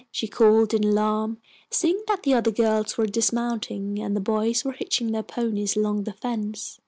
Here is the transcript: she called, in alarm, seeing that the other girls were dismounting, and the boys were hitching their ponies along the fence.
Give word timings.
she 0.11 0.27
called, 0.27 0.73
in 0.73 0.83
alarm, 0.83 1.37
seeing 1.69 2.01
that 2.07 2.23
the 2.23 2.33
other 2.33 2.49
girls 2.49 2.97
were 2.97 3.05
dismounting, 3.05 3.99
and 4.01 4.15
the 4.15 4.19
boys 4.19 4.65
were 4.65 4.71
hitching 4.71 5.11
their 5.11 5.21
ponies 5.21 5.75
along 5.77 6.05
the 6.05 6.13
fence. 6.13 6.79